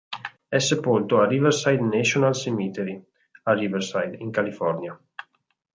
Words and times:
È 0.47 0.57
sepolto 0.57 1.19
a 1.19 1.27
Riverside 1.27 1.79
National 1.79 2.33
Cemetery 2.33 2.99
a 3.43 3.53
Riverside, 3.53 4.17
in 4.17 4.31
California. 4.31 4.99